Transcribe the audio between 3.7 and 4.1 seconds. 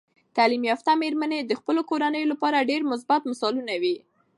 وي.